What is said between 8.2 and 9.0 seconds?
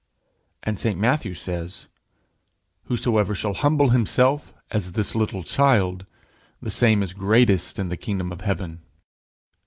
of heaven."